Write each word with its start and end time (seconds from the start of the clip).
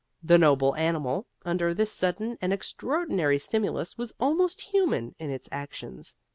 The 0.23 0.39
noble 0.39 0.75
animal, 0.77 1.27
under 1.45 1.75
this 1.75 1.91
sudden 1.91 2.35
and 2.41 2.51
extraordinary 2.51 3.37
stimulus, 3.37 3.99
was 3.99 4.15
almost 4.19 4.59
human 4.63 5.13
in 5.19 5.29
its 5.29 5.47
actions. 5.51 6.15